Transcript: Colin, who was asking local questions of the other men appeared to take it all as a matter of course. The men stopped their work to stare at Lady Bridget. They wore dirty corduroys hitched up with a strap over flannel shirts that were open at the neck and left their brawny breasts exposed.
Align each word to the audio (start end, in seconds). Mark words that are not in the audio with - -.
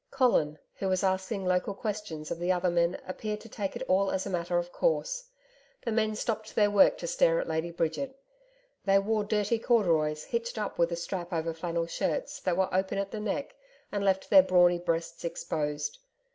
Colin, 0.09 0.57
who 0.73 0.87
was 0.89 1.03
asking 1.03 1.45
local 1.45 1.75
questions 1.75 2.31
of 2.31 2.39
the 2.39 2.51
other 2.51 2.71
men 2.71 2.99
appeared 3.07 3.39
to 3.41 3.47
take 3.47 3.75
it 3.75 3.83
all 3.87 4.09
as 4.09 4.25
a 4.25 4.31
matter 4.31 4.57
of 4.57 4.71
course. 4.71 5.25
The 5.83 5.91
men 5.91 6.15
stopped 6.15 6.55
their 6.55 6.71
work 6.71 6.97
to 6.97 7.05
stare 7.05 7.39
at 7.39 7.47
Lady 7.47 7.69
Bridget. 7.69 8.19
They 8.83 8.97
wore 8.97 9.23
dirty 9.23 9.59
corduroys 9.59 10.23
hitched 10.23 10.57
up 10.57 10.79
with 10.79 10.91
a 10.91 10.95
strap 10.95 11.31
over 11.31 11.53
flannel 11.53 11.85
shirts 11.85 12.39
that 12.39 12.57
were 12.57 12.73
open 12.73 12.97
at 12.97 13.11
the 13.11 13.19
neck 13.19 13.53
and 13.91 14.03
left 14.03 14.31
their 14.31 14.41
brawny 14.41 14.79
breasts 14.79 15.23
exposed. 15.23 15.99